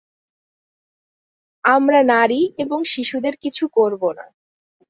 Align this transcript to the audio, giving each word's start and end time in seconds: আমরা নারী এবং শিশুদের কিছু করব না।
আমরা 1.63 1.99
নারী 2.11 2.41
এবং 2.57 2.79
শিশুদের 2.83 3.35
কিছু 3.37 3.63
করব 3.73 4.01
না। 4.17 4.25